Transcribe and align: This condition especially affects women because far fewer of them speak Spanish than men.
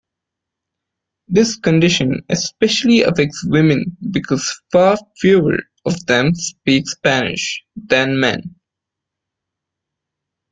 This 1.27 1.57
condition 1.57 2.23
especially 2.27 3.03
affects 3.03 3.45
women 3.45 3.95
because 4.09 4.59
far 4.71 4.97
fewer 5.19 5.59
of 5.85 6.03
them 6.07 6.33
speak 6.33 6.89
Spanish 6.89 7.63
than 7.75 8.19
men. 8.19 8.55